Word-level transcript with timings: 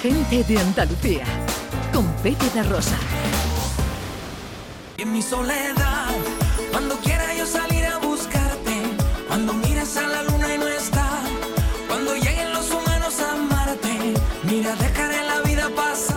Gente 0.00 0.44
de 0.44 0.58
Andalucía, 0.58 1.24
con 1.92 2.06
Pepe 2.22 2.48
de 2.54 2.62
Rosa. 2.64 2.96
En 4.98 5.12
mi 5.12 5.22
soledad, 5.22 6.08
cuando 6.70 6.96
quiera 6.96 7.34
yo 7.34 7.46
salir 7.46 7.84
a 7.86 7.98
buscarte, 7.98 8.82
cuando 9.26 9.52
miras 9.54 9.65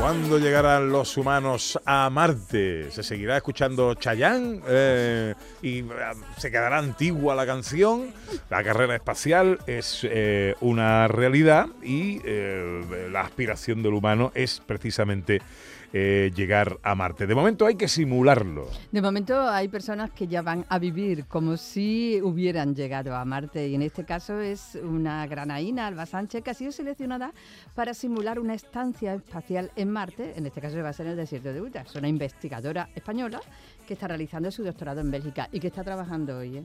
¿Cuándo 0.10 0.40
llegarán 0.40 0.90
los 0.90 1.16
humanos 1.18 1.80
a 1.86 2.10
Marte? 2.10 2.90
¿Se 2.90 3.04
seguirá 3.04 3.38
escuchando 3.38 3.94
Chayán? 3.94 4.60
Eh, 4.68 5.36
¿Y 5.62 5.82
eh, 5.82 5.86
se 6.36 6.50
quedará 6.50 6.80
antigua 6.80 7.36
la 7.36 7.46
canción? 7.46 8.12
La 8.50 8.64
carrera 8.64 8.96
espacial 8.96 9.60
es 9.68 10.00
eh, 10.10 10.56
una 10.62 11.08
realidad 11.08 11.68
y 11.84 12.22
eh, 12.26 13.08
la 13.12 13.22
aspiración 13.22 13.84
del 13.84 13.94
humano 13.94 14.32
es 14.34 14.64
precisamente 14.66 15.44
eh, 15.94 16.32
llegar 16.36 16.78
a 16.84 16.94
Marte. 16.96 17.26
De 17.26 17.34
momento 17.36 17.66
hay 17.66 17.76
que 17.76 17.88
simularlo. 17.88 18.68
De 18.92 19.02
momento 19.02 19.42
hay 19.50 19.68
personas 19.68 20.12
que 20.12 20.28
ya 20.28 20.42
van 20.42 20.66
a 20.70 20.78
vivir 20.80 21.26
como 21.26 21.58
si 21.58 22.20
hubieran 22.22 22.76
llegado 22.76 23.16
a 23.16 23.26
Marte 23.26 23.68
y 23.68 23.76
en 23.76 23.82
este 23.82 24.04
caso 24.06 24.40
es 24.40 24.78
una 24.84 25.26
granaína, 25.28 25.88
Alba 25.88 26.06
Sánchez, 26.06 26.44
que 26.44 26.52
ha 26.52 26.54
sido 26.54 26.72
seleccionada 26.72 27.32
para 27.76 27.94
simular 27.94 28.40
una 28.40 28.54
estancia 28.54 29.14
espacial 29.16 29.72
en 29.76 29.90
Marte, 29.92 30.34
en 30.36 30.46
este 30.46 30.62
caso 30.62 30.78
va 30.84 30.90
a 30.90 30.94
ser 30.94 31.08
en 31.08 31.14
el 31.14 31.18
desierto 31.18 31.52
de 31.54 31.62
Utah. 31.62 31.82
Es 31.82 31.96
una 31.96 32.08
investigadora 32.08 32.90
española 32.96 33.40
que 33.88 33.94
está 33.96 34.08
realizando 34.08 34.52
su 34.52 34.64
doctorado 34.64 35.02
en 35.02 35.10
Bélgica 35.10 35.50
y 35.52 35.60
que 35.60 35.68
está 35.68 35.84
trabajando 35.84 36.38
hoy. 36.38 36.58
¿eh? 36.58 36.64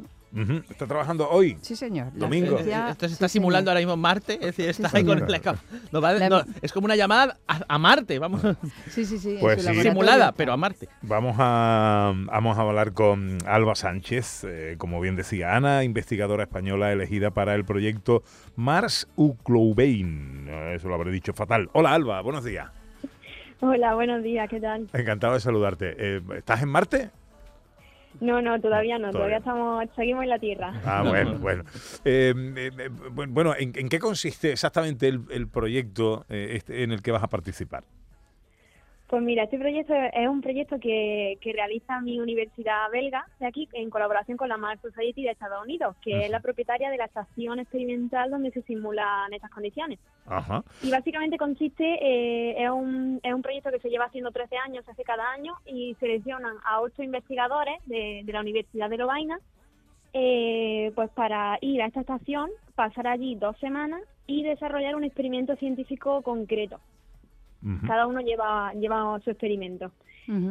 ¿Está 0.69 0.87
trabajando 0.87 1.31
hoy? 1.31 1.57
Sí, 1.63 1.77
señor. 1.77 2.09
Domingo. 2.13 2.57
ciencia- 2.59 2.91
Esto 2.91 3.07
se 3.09 3.15
está 3.15 3.29
sí, 3.29 3.35
simulando 3.35 3.71
señor. 3.71 3.77
ahora 3.77 3.81
mismo 3.87 3.97
Marte, 3.97 4.35
es 4.35 4.41
decir, 4.41 4.69
está 4.69 4.89
Sí, 4.91 4.97
ahí 4.99 5.05
con 5.05 5.19
señor. 5.21 5.31
la- 5.31 5.59
no, 5.93 6.01
va- 6.01 6.13
La- 6.15 6.29
no, 6.29 6.43
es 6.61 6.73
como 6.73 6.85
una 6.87 6.97
llamada 6.97 7.39
a, 7.47 7.61
a 7.69 7.79
Marte, 7.79 8.19
vamos, 8.19 8.43
Sí, 8.91 9.05
sí, 9.07 9.14
sí. 9.19 9.39
Pues 9.41 9.63
sí. 9.65 9.75
simulada, 9.83 10.33
pero 10.33 10.53
a 10.53 10.57
Marte. 10.57 10.89
Vamos 11.03 11.37
a, 11.39 12.13
vamos 12.15 12.59
a 12.59 12.61
hablar 12.63 12.93
con 12.93 13.39
Alba 13.47 13.75
Sánchez, 13.75 14.45
eh, 14.45 14.75
como 14.79 15.01
bien 15.01 15.17
decía 15.17 15.55
Ana, 15.57 15.85
investigadora 15.85 16.45
española 16.45 16.93
elegida 16.93 17.31
para 17.31 17.55
el 17.55 17.65
proyecto 17.65 18.23
Mars 18.57 19.09
Ucloubein. 19.17 20.47
Eh, 20.49 20.75
Eso 20.77 20.89
lo 20.89 20.95
habré 20.95 21.11
dicho 21.11 21.33
fatal. 21.33 21.69
Hola 21.73 21.95
Alba, 21.95 22.21
buenos 22.21 22.45
días. 22.45 22.69
Hola, 23.61 23.95
buenos 23.95 24.23
días, 24.23 24.49
¿qué 24.51 24.61
tal? 24.61 24.89
Encantado 24.93 25.35
de 25.35 25.41
saludarte. 25.41 25.95
Eh, 25.99 26.21
¿Estás 26.37 26.63
en 26.63 26.69
Marte? 26.69 27.11
No, 28.21 28.41
no, 28.41 28.61
todavía 28.61 28.97
no, 28.99 29.11
Todavía. 29.11 29.39
todavía 29.39 29.39
estamos, 29.39 29.85
seguimos 29.97 30.23
en 30.23 30.29
la 30.31 30.39
Tierra. 30.39 30.73
Ah, 30.85 31.03
bueno, 31.07 31.39
bueno. 31.39 31.65
Eh, 32.05 32.33
eh, 32.57 32.71
eh, 32.79 32.91
bu- 32.91 33.27
bueno, 33.29 33.55
¿en, 33.59 33.73
en 33.75 33.89
qué 33.89 33.99
consiste 33.99 34.53
exactamente 34.53 35.09
el, 35.09 35.23
el 35.31 35.49
proyecto 35.49 36.25
eh, 36.29 36.51
este 36.53 36.85
en 36.85 36.93
el 36.93 37.03
que 37.03 37.11
vas 37.11 37.23
a 37.25 37.29
participar? 37.29 37.83
Pues 39.07 39.23
mira, 39.23 39.45
este 39.45 39.59
proyecto 39.59 39.95
es 39.95 40.29
un 40.29 40.41
proyecto 40.41 40.79
que, 40.81 41.39
que 41.41 41.53
realiza 41.53 42.01
mi 42.01 42.19
universidad 42.19 42.91
belga 42.91 43.27
de 43.39 43.47
aquí 43.47 43.69
en 43.75 43.91
colaboración 43.91 44.37
con 44.37 44.49
la 44.49 44.57
Mars 44.57 44.81
Society 44.81 45.23
de 45.23 45.31
Estados 45.31 45.63
Unidos, 45.63 45.95
que 46.03 46.25
es 46.25 46.31
la 46.31 46.41
propietaria 46.41 46.91
de 46.91 46.97
la 46.97 47.05
estación 47.05 47.59
experimental 47.59 48.31
donde 48.31 48.51
se 48.51 48.63
simulan 48.63 49.33
estas 49.33 49.51
condiciones. 49.51 49.99
Ajá. 50.27 50.65
Y 50.83 50.91
básicamente 50.91 51.37
consiste, 51.37 51.85
eh, 51.85 52.65
es, 52.65 52.71
un, 52.71 53.21
es 53.23 53.35
un 53.35 53.43
proyecto 53.43 53.71
que 53.71 53.81
se 53.81 53.91
lleva 53.91 54.07
haciendo 54.07 54.31
13 54.31 54.57
años, 54.57 54.85
se 54.85 54.93
hace 54.93 55.05
cada 55.05 55.31
año, 55.31 55.55
y 55.67 55.95
seleccionan 56.01 56.57
a 56.65 56.81
ocho 56.81 57.03
investigadores 57.03 57.77
de, 57.87 58.23
de 58.25 58.33
la 58.33 58.41
Universidad 58.41 58.89
de 58.89 58.97
Lovaina 58.97 59.39
eh, 60.17 60.93
pues 60.95 61.11
para 61.11 61.59
ir 61.61 61.83
a 61.83 61.87
esta 61.87 62.01
estación, 62.01 62.49
pasar 62.77 63.09
allí 63.09 63.35
dos 63.35 63.59
semanas 63.59 64.01
y 64.29 64.45
desarrollar 64.45 64.95
un 64.95 65.03
experimento 65.03 65.57
científico 65.57 66.23
concreto. 66.23 66.79
Cada 67.87 68.07
uno 68.07 68.21
lleva, 68.21 68.73
lleva 68.75 69.19
su 69.21 69.31
experimento. 69.31 69.91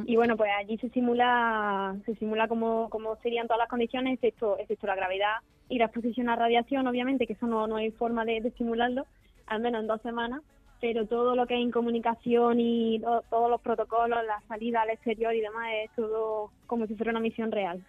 Y 0.05 0.15
bueno, 0.15 0.35
pues 0.37 0.51
allí 0.57 0.77
se 0.77 0.89
simula, 0.89 1.95
se 2.05 2.15
simula 2.15 2.47
cómo, 2.47 2.89
cómo 2.89 3.15
serían 3.23 3.47
todas 3.47 3.59
las 3.59 3.69
condiciones, 3.69 4.15
excepto, 4.15 4.57
excepto 4.59 4.85
la 4.87 4.95
gravedad 4.95 5.37
y 5.69 5.77
la 5.79 5.85
exposición 5.85 6.29
a 6.29 6.35
radiación, 6.35 6.85
obviamente, 6.87 7.25
que 7.25 7.33
eso 7.33 7.47
no, 7.47 7.65
no 7.67 7.77
hay 7.77 7.91
forma 7.91 8.23
de, 8.25 8.41
de 8.41 8.51
simularlo, 8.51 9.05
al 9.47 9.61
menos 9.61 9.81
en 9.81 9.87
dos 9.87 10.01
semanas, 10.01 10.41
pero 10.81 11.07
todo 11.07 11.35
lo 11.35 11.47
que 11.47 11.55
es 11.55 11.61
incomunicación 11.61 12.59
y 12.59 12.99
to- 12.99 13.23
todos 13.29 13.49
los 13.49 13.61
protocolos, 13.61 14.19
la 14.25 14.41
salida 14.47 14.81
al 14.81 14.89
exterior 14.91 15.33
y 15.33 15.41
demás, 15.41 15.67
es 15.83 15.91
todo 15.95 16.51
como 16.67 16.85
si 16.87 16.95
fuera 16.95 17.11
una 17.11 17.19
misión 17.21 17.51
real. 17.51 17.81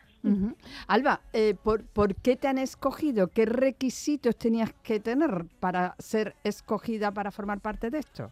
Alba, 0.88 1.20
eh, 1.34 1.54
¿por, 1.62 1.84
por 1.84 2.14
qué 2.14 2.36
te 2.36 2.48
han 2.48 2.56
escogido? 2.56 3.28
¿Qué 3.28 3.44
requisitos 3.44 4.36
tenías 4.36 4.72
que 4.82 5.00
tener 5.00 5.44
para 5.60 5.94
ser 5.98 6.34
escogida 6.44 7.10
para 7.12 7.30
formar 7.30 7.60
parte 7.60 7.90
de 7.90 7.98
esto? 7.98 8.30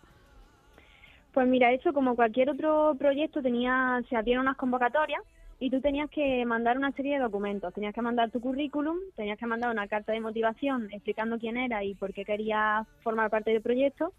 Pues 1.32 1.48
mira, 1.48 1.72
eso 1.72 1.92
como 1.92 2.14
cualquier 2.14 2.50
otro 2.50 2.94
proyecto 2.98 3.42
tenía, 3.42 4.02
se 4.08 4.16
abrieron 4.16 4.42
unas 4.42 4.56
convocatorias 4.56 5.22
y 5.58 5.70
tú 5.70 5.80
tenías 5.80 6.10
que 6.10 6.44
mandar 6.44 6.76
una 6.76 6.92
serie 6.92 7.14
de 7.14 7.22
documentos. 7.22 7.72
Tenías 7.72 7.94
que 7.94 8.02
mandar 8.02 8.30
tu 8.30 8.40
currículum, 8.40 8.98
tenías 9.16 9.38
que 9.38 9.46
mandar 9.46 9.70
una 9.70 9.88
carta 9.88 10.12
de 10.12 10.20
motivación 10.20 10.88
explicando 10.92 11.38
quién 11.38 11.56
era 11.56 11.84
y 11.84 11.94
por 11.94 12.12
qué 12.12 12.24
querías 12.24 12.86
formar 13.02 13.30
parte 13.30 13.50
del 13.50 13.62
proyecto. 13.62 14.12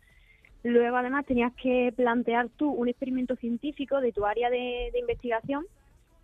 Luego 0.64 0.98
además 0.98 1.26
tenías 1.26 1.54
que 1.54 1.94
plantear 1.96 2.50
tú 2.50 2.72
un 2.72 2.88
experimento 2.88 3.36
científico 3.36 4.00
de 4.00 4.14
tu 4.14 4.26
área 4.26 4.50
de, 4.50 4.90
de 4.92 5.00
investigación 5.00 5.66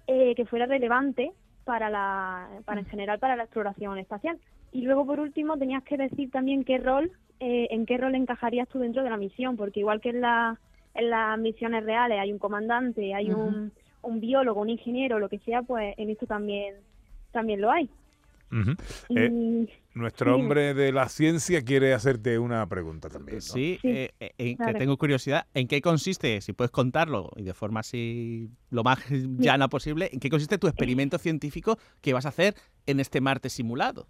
eh, 0.07 0.33
que 0.33 0.45
fuera 0.45 0.65
relevante 0.65 1.33
para 1.65 1.89
la, 1.89 2.47
para 2.65 2.79
en 2.79 2.87
general 2.87 3.19
para 3.19 3.35
la 3.35 3.43
exploración 3.43 3.99
espacial. 3.99 4.39
Y 4.71 4.81
luego 4.81 5.05
por 5.05 5.19
último 5.19 5.57
tenías 5.57 5.83
que 5.83 5.97
decir 5.97 6.31
también 6.31 6.63
qué 6.63 6.79
rol, 6.79 7.11
eh, 7.39 7.67
en 7.69 7.85
qué 7.85 7.97
rol 7.97 8.15
encajarías 8.15 8.67
tú 8.69 8.79
dentro 8.79 9.03
de 9.03 9.09
la 9.09 9.17
misión, 9.17 9.55
porque 9.55 9.81
igual 9.81 10.01
que 10.01 10.09
en 10.09 10.21
la 10.21 10.57
en 10.93 11.09
las 11.09 11.37
misiones 11.39 11.83
reales 11.83 12.19
hay 12.19 12.31
un 12.31 12.39
comandante, 12.39 13.13
hay 13.13 13.31
un, 13.31 13.71
un 14.01 14.19
biólogo, 14.19 14.61
un 14.61 14.69
ingeniero, 14.69 15.19
lo 15.19 15.29
que 15.29 15.39
sea, 15.39 15.61
pues 15.61 15.93
en 15.97 16.09
esto 16.09 16.25
también 16.25 16.75
también 17.31 17.61
lo 17.61 17.71
hay. 17.71 17.89
Eh, 19.09 19.67
nuestro 19.93 20.35
hombre 20.35 20.73
de 20.73 20.91
la 20.91 21.07
ciencia 21.07 21.61
quiere 21.63 21.93
hacerte 21.93 22.39
una 22.39 22.65
pregunta 22.67 23.09
también. 23.09 23.37
¿no? 23.37 23.41
Sí, 23.41 23.77
Sí, 23.81 23.89
eh, 23.89 24.11
eh, 24.19 24.57
que 24.57 24.73
tengo 24.73 24.97
curiosidad, 24.97 25.45
¿en 25.53 25.67
qué 25.67 25.81
consiste, 25.81 26.41
si 26.41 26.53
puedes 26.53 26.71
contarlo 26.71 27.31
y 27.35 27.43
de 27.43 27.53
forma 27.53 27.81
así 27.81 28.49
lo 28.71 28.83
más 28.83 28.99
llana 29.09 29.67
posible, 29.67 30.09
en 30.11 30.19
qué 30.19 30.29
consiste 30.29 30.57
tu 30.57 30.67
experimento 30.67 31.17
científico 31.19 31.77
que 32.01 32.13
vas 32.13 32.25
a 32.25 32.29
hacer 32.29 32.55
en 32.87 32.99
este 32.99 33.21
Marte 33.21 33.49
simulado? 33.49 34.07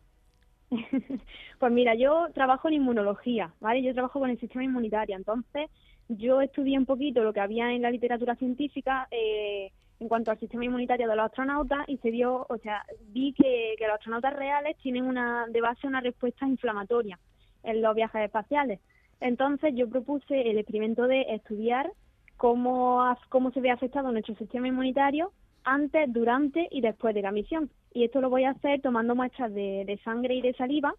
Pues 1.59 1.71
mira, 1.73 1.93
yo 1.95 2.27
trabajo 2.33 2.67
en 2.67 2.75
inmunología, 2.75 3.53
¿vale? 3.59 3.83
Yo 3.83 3.93
trabajo 3.93 4.19
con 4.19 4.29
el 4.29 4.39
sistema 4.39 4.63
inmunitario, 4.63 5.15
entonces 5.15 5.69
yo 6.07 6.41
estudié 6.41 6.77
un 6.77 6.85
poquito 6.85 7.23
lo 7.23 7.33
que 7.33 7.41
había 7.41 7.71
en 7.73 7.81
la 7.81 7.91
literatura 7.91 8.35
científica 8.35 9.07
eh, 9.11 9.71
en 9.99 10.07
cuanto 10.07 10.31
al 10.31 10.39
sistema 10.39 10.65
inmunitario 10.65 11.09
de 11.09 11.15
los 11.15 11.25
astronautas 11.25 11.79
y 11.87 11.97
se 11.97 12.11
dio, 12.11 12.45
o 12.47 12.57
sea, 12.59 12.85
vi 13.09 13.33
que, 13.33 13.75
que 13.77 13.87
los 13.87 13.95
astronautas 13.95 14.33
reales 14.33 14.77
tienen 14.77 15.03
una 15.03 15.47
de 15.47 15.61
base 15.61 15.85
una 15.85 16.01
respuesta 16.01 16.47
inflamatoria 16.47 17.19
en 17.63 17.81
los 17.81 17.95
viajes 17.95 18.21
espaciales. 18.21 18.79
Entonces 19.19 19.73
yo 19.75 19.89
propuse 19.89 20.49
el 20.49 20.57
experimento 20.57 21.07
de 21.07 21.21
estudiar 21.33 21.91
cómo, 22.37 23.03
cómo 23.27 23.51
se 23.51 23.59
ve 23.59 23.69
afectado 23.69 24.11
nuestro 24.11 24.35
sistema 24.35 24.67
inmunitario 24.69 25.33
antes, 25.65 26.11
durante 26.11 26.67
y 26.71 26.79
después 26.79 27.13
de 27.13 27.21
la 27.21 27.31
misión. 27.31 27.69
Y 27.93 28.03
esto 28.03 28.21
lo 28.21 28.29
voy 28.29 28.43
a 28.43 28.51
hacer 28.51 28.81
tomando 28.81 29.15
muestras 29.15 29.53
de, 29.53 29.83
de 29.85 29.97
sangre 30.03 30.35
y 30.35 30.41
de 30.41 30.53
saliva 30.53 30.93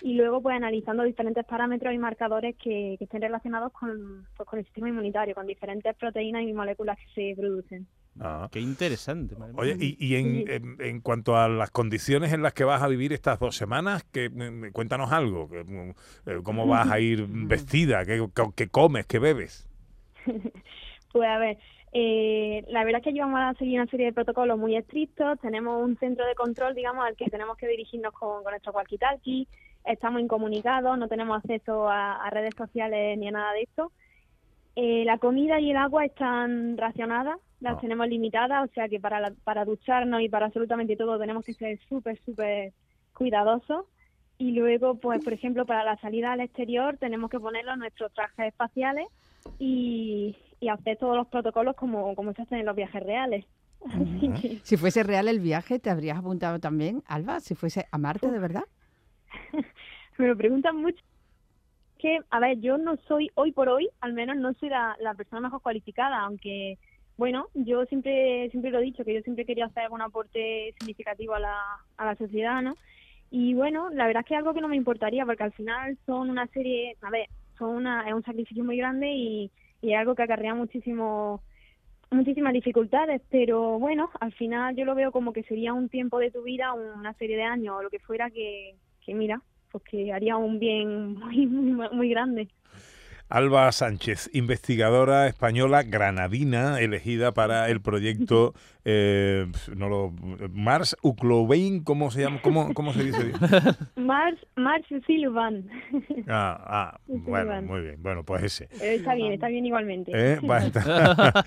y 0.00 0.14
luego 0.14 0.40
pues 0.40 0.54
analizando 0.54 1.02
diferentes 1.02 1.44
parámetros 1.44 1.92
y 1.92 1.98
marcadores 1.98 2.54
que, 2.62 2.94
que 2.98 3.04
estén 3.04 3.20
relacionados 3.22 3.72
con, 3.72 4.26
pues, 4.36 4.48
con 4.48 4.58
el 4.60 4.64
sistema 4.64 4.88
inmunitario, 4.88 5.34
con 5.34 5.46
diferentes 5.46 5.96
proteínas 5.96 6.42
y 6.44 6.52
moléculas 6.52 6.96
que 6.98 7.34
se 7.34 7.40
producen. 7.40 7.88
Ah. 8.20 8.48
Qué 8.50 8.60
interesante. 8.60 9.36
madre. 9.36 9.52
Oye, 9.56 9.76
y, 9.78 9.96
y 9.98 10.16
en, 10.16 10.24
Sí. 10.24 10.44
en- 10.48 10.76
en 10.80 11.00
cuanto 11.00 11.36
a 11.36 11.48
las 11.48 11.70
condiciones 11.70 12.32
en 12.32 12.42
las 12.42 12.52
que 12.52 12.64
vas 12.64 12.82
a 12.82 12.88
vivir 12.88 13.12
estas 13.12 13.38
dos 13.40 13.56
semanas, 13.56 14.04
que, 14.12 14.28
mm, 14.30 14.70
cuéntanos 14.72 15.10
algo. 15.12 15.48
que, 15.48 15.62
mm, 15.64 15.90
eh, 16.26 16.40
¿Cómo 16.44 16.66
vas 16.66 16.90
a 16.90 17.00
ir 17.00 17.26
vestida? 17.28 18.04
¿Qué, 18.04 18.24
qué- 18.34 18.50
qué 18.56 18.68
comes? 18.68 19.06
¿Qué 19.06 19.18
bebes? 19.18 19.68
Pues 21.12 21.26
a 21.26 21.38
ver, 21.38 21.56
eh, 21.92 22.64
la 22.68 22.84
verdad 22.84 23.00
es 23.00 23.04
que 23.04 23.12
llevamos 23.12 23.40
a 23.40 23.54
seguir 23.54 23.80
una 23.80 23.90
serie 23.90 24.06
de 24.06 24.12
protocolos 24.12 24.58
muy 24.58 24.76
estrictos, 24.76 25.38
tenemos 25.40 25.82
un 25.82 25.96
centro 25.98 26.26
de 26.26 26.34
control, 26.34 26.74
digamos, 26.74 27.04
al 27.06 27.16
que 27.16 27.26
tenemos 27.30 27.56
que 27.56 27.66
dirigirnos 27.68 28.12
con, 28.12 28.42
con 28.42 28.52
nuestro 28.52 28.72
walkie-talkie, 28.72 29.46
estamos 29.84 30.20
incomunicados, 30.20 30.98
no 30.98 31.08
tenemos 31.08 31.38
acceso 31.38 31.88
a, 31.88 32.16
a 32.24 32.30
redes 32.30 32.54
sociales 32.56 33.16
ni 33.18 33.28
a 33.28 33.32
nada 33.32 33.52
de 33.52 33.62
esto. 33.62 33.92
Eh, 34.76 35.04
la 35.04 35.18
comida 35.18 35.58
y 35.60 35.70
el 35.70 35.76
agua 35.76 36.04
están 36.04 36.76
racionadas, 36.76 37.38
las 37.60 37.76
Ah. 37.76 37.80
tenemos 37.80 38.06
limitadas, 38.06 38.68
o 38.70 38.72
sea 38.72 38.88
que 38.88 39.00
para, 39.00 39.18
la- 39.20 39.32
para 39.44 39.64
ducharnos 39.64 40.20
y 40.20 40.28
para 40.28 40.46
absolutamente 40.46 40.94
todo 40.96 41.18
tenemos 41.18 41.44
que 41.44 41.54
ser 41.54 41.78
súper, 41.88 42.20
súper 42.24 42.72
cuidadosos. 43.14 43.86
Y 44.40 44.52
luego, 44.52 44.94
pues, 45.00 45.24
por 45.24 45.32
ejemplo, 45.32 45.66
para 45.66 45.82
la 45.82 45.96
salida 45.96 46.30
al 46.32 46.40
exterior 46.40 46.96
tenemos 46.98 47.28
que 47.28 47.40
ponerlos 47.40 47.76
nuestros 47.76 48.12
trajes 48.12 48.46
espaciales 48.46 49.06
y, 49.58 50.36
y 50.60 50.68
hacer 50.68 50.96
todos 50.98 51.16
los 51.16 51.28
protocolos 51.28 51.76
como, 51.76 52.14
como 52.14 52.32
se 52.32 52.42
hacen 52.42 52.58
en 52.58 52.66
los 52.66 52.76
viajes 52.76 53.02
reales. 53.02 53.44
Que, 53.80 54.58
Si 54.62 54.76
fuese 54.76 55.02
real 55.02 55.28
el 55.28 55.40
viaje, 55.40 55.78
¿te 55.78 55.90
habrías 55.90 56.18
apuntado 56.18 56.58
también, 56.58 57.02
Alba? 57.06 57.40
Si 57.40 57.54
fuese 57.54 57.86
a 57.90 57.98
Marte, 57.98 58.30
de 58.30 58.38
verdad. 58.38 58.64
me 60.18 60.26
lo 60.26 60.36
preguntan 60.36 60.76
mucho. 60.76 61.02
que, 61.98 62.20
a 62.30 62.40
ver, 62.40 62.60
yo 62.60 62.78
no 62.78 62.96
soy, 63.08 63.30
hoy 63.34 63.52
por 63.52 63.68
hoy, 63.68 63.88
al 64.00 64.12
menos 64.12 64.36
no 64.36 64.52
soy 64.54 64.68
la, 64.68 64.96
la 65.00 65.14
persona 65.14 65.40
mejor 65.42 65.62
cualificada, 65.62 66.20
aunque, 66.20 66.78
bueno, 67.16 67.48
yo 67.54 67.84
siempre 67.86 68.48
siempre 68.50 68.70
lo 68.70 68.78
he 68.78 68.82
dicho, 68.82 69.04
que 69.04 69.14
yo 69.14 69.20
siempre 69.22 69.44
quería 69.44 69.66
hacer 69.66 69.84
algún 69.84 70.02
aporte 70.02 70.74
significativo 70.78 71.34
a 71.34 71.40
la, 71.40 71.56
a 71.96 72.04
la 72.04 72.16
sociedad, 72.16 72.62
¿no? 72.62 72.74
Y 73.30 73.54
bueno, 73.54 73.90
la 73.90 74.06
verdad 74.06 74.22
es 74.22 74.28
que 74.28 74.34
es 74.34 74.38
algo 74.38 74.54
que 74.54 74.60
no 74.60 74.68
me 74.68 74.76
importaría, 74.76 75.26
porque 75.26 75.42
al 75.42 75.52
final 75.52 75.98
son 76.06 76.30
una 76.30 76.46
serie, 76.48 76.96
a 77.02 77.10
ver, 77.10 77.28
son 77.58 77.70
una, 77.70 78.08
es 78.08 78.14
un 78.14 78.22
sacrificio 78.22 78.64
muy 78.64 78.78
grande 78.78 79.12
y, 79.12 79.50
y 79.80 79.92
es 79.92 79.98
algo 79.98 80.14
que 80.14 80.22
acarrea 80.22 80.54
muchísimo 80.54 81.42
muchísimas 82.10 82.52
dificultades, 82.52 83.20
pero 83.30 83.78
bueno, 83.78 84.10
al 84.20 84.32
final 84.32 84.74
yo 84.74 84.84
lo 84.84 84.94
veo 84.94 85.12
como 85.12 85.32
que 85.32 85.42
sería 85.42 85.74
un 85.74 85.88
tiempo 85.88 86.18
de 86.18 86.30
tu 86.30 86.42
vida, 86.42 86.72
una 86.72 87.12
serie 87.14 87.36
de 87.36 87.42
años 87.42 87.76
o 87.78 87.82
lo 87.82 87.90
que 87.90 87.98
fuera 87.98 88.30
que, 88.30 88.76
que 89.04 89.14
mira, 89.14 89.42
pues 89.70 89.84
que 89.84 90.12
haría 90.12 90.36
un 90.36 90.58
bien 90.58 91.14
muy, 91.18 91.46
muy, 91.46 91.88
muy 91.90 92.08
grande. 92.08 92.48
Alba 93.28 93.70
Sánchez, 93.72 94.30
investigadora 94.32 95.26
española 95.26 95.82
granadina, 95.82 96.80
elegida 96.80 97.32
para 97.32 97.68
el 97.68 97.80
proyecto 97.80 98.54
eh, 98.90 99.46
no 99.76 99.90
lo, 99.90 100.12
Mars 100.50 100.96
Uclovein, 101.02 101.84
¿cómo 101.84 102.10
se 102.10 102.22
llama? 102.22 102.40
¿Cómo, 102.40 102.72
cómo 102.72 102.94
se 102.94 103.04
dice? 103.04 103.32
Mars, 103.96 104.38
Mars 104.56 104.86
Silvan. 105.06 105.68
Ah, 106.26 106.94
ah 106.96 107.00
bueno, 107.06 107.60
muy 107.60 107.82
bien. 107.82 108.02
Bueno, 108.02 108.24
pues 108.24 108.44
ese. 108.44 108.64
Eh, 108.80 108.94
está 108.94 109.14
bien, 109.14 109.32
está 109.32 109.48
bien 109.48 109.66
igualmente. 109.66 110.12
Eh, 110.14 110.40
va, 110.40 110.56
a 110.56 110.64
estar- 110.66 111.44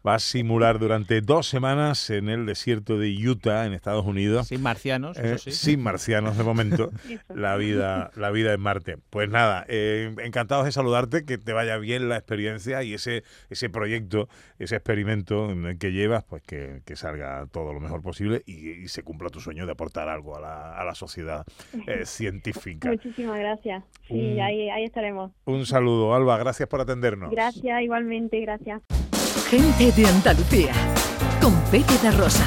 va 0.06 0.14
a 0.16 0.18
simular 0.18 0.78
durante 0.78 1.22
dos 1.22 1.46
semanas 1.48 2.10
en 2.10 2.28
el 2.28 2.44
desierto 2.44 2.98
de 2.98 3.08
Utah, 3.26 3.64
en 3.64 3.72
Estados 3.72 4.04
Unidos. 4.04 4.48
Sin 4.48 4.60
marcianos, 4.60 5.16
Eh, 5.18 5.32
eso 5.36 5.50
sí. 5.50 5.52
sin 5.52 5.82
marcianos 5.82 6.36
de 6.36 6.44
momento 6.44 6.90
la 7.34 7.56
vida 7.56 8.10
la 8.16 8.30
vida 8.30 8.52
en 8.52 8.60
Marte 8.60 8.98
pues 9.08 9.30
nada 9.30 9.64
eh, 9.68 10.14
encantados 10.22 10.64
de 10.66 10.72
saludarte 10.72 11.21
que 11.24 11.38
te 11.38 11.52
vaya 11.52 11.76
bien 11.78 12.08
la 12.08 12.16
experiencia 12.16 12.82
y 12.82 12.94
ese 12.94 13.24
ese 13.50 13.68
proyecto 13.70 14.28
ese 14.58 14.76
experimento 14.76 15.50
en 15.50 15.66
el 15.66 15.78
que 15.78 15.92
llevas 15.92 16.24
pues 16.24 16.42
que, 16.42 16.82
que 16.84 16.96
salga 16.96 17.46
todo 17.50 17.72
lo 17.72 17.80
mejor 17.80 18.02
posible 18.02 18.42
y, 18.46 18.70
y 18.70 18.88
se 18.88 19.02
cumpla 19.02 19.28
tu 19.30 19.40
sueño 19.40 19.66
de 19.66 19.72
aportar 19.72 20.08
algo 20.08 20.36
a 20.36 20.40
la, 20.40 20.76
a 20.78 20.84
la 20.84 20.94
sociedad 20.94 21.44
eh, 21.86 22.02
científica 22.06 22.88
Muchísimas 22.90 23.38
gracias. 23.38 23.82
Sí, 24.08 24.14
Un- 24.14 24.40
ahí, 24.40 24.68
ahí 24.70 24.84
estaremos. 24.84 25.32
un 25.44 25.66
saludo 25.66 26.14
Alba 26.14 26.36
gracias 26.38 26.68
por 26.68 26.80
atendernos 26.80 27.30
Gracias, 27.30 27.82
igualmente, 27.82 28.40
gracias. 28.40 28.82
Gente 29.48 29.92
de 29.92 30.06
Andalucía. 30.06 30.72
Con 31.40 31.52
Pepe 31.70 31.92
da 32.02 32.10
Rosa. 32.12 32.46